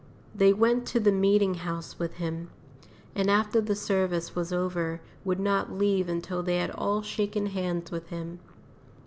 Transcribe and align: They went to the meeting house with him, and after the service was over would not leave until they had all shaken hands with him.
They 0.33 0.51
went 0.51 0.87
to 0.87 0.99
the 0.99 1.11
meeting 1.11 1.53
house 1.61 1.99
with 1.99 2.15
him, 2.15 2.49
and 3.13 3.29
after 3.29 3.61
the 3.61 3.75
service 3.75 4.35
was 4.35 4.51
over 4.51 4.99
would 5.23 5.39
not 5.39 5.71
leave 5.73 6.09
until 6.09 6.41
they 6.41 6.57
had 6.57 6.71
all 6.71 7.03
shaken 7.03 7.45
hands 7.45 7.91
with 7.91 8.07
him. 8.09 8.39